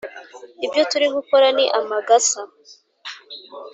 [0.65, 2.41] ibyo turi gukora ni amagasa